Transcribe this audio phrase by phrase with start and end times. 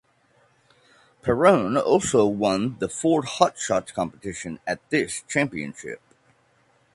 [1.21, 6.01] Perron also won the Ford Hot Shots competition at this championship.